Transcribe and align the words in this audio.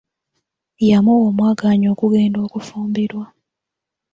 Yamuwa 0.89 1.25
omwagaanya 1.29 1.87
okugenda 1.93 2.39
okufumbirwa. 2.45 3.25